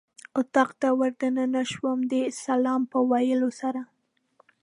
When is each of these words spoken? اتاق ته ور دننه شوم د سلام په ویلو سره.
اتاق 0.39 0.69
ته 0.79 0.87
ور 0.99 1.11
دننه 1.21 1.61
شوم 1.71 1.99
د 2.11 2.13
سلام 2.43 2.81
په 2.91 2.97
ویلو 3.11 3.49
سره. 3.61 3.81